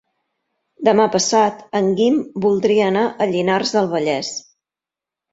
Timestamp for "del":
3.77-3.91